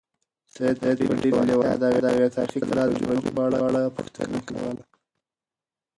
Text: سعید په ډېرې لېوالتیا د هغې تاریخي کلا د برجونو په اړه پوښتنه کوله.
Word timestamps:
سعید 0.53 0.77
په 0.81 0.89
ډېرې 0.97 1.15
لېوالتیا 1.49 1.73
د 2.03 2.05
هغې 2.13 2.29
تاریخي 2.37 2.61
کلا 2.67 2.83
د 2.87 2.91
برجونو 3.07 3.35
په 3.51 3.65
اړه 3.67 3.93
پوښتنه 3.95 4.37
کوله. 4.47 4.83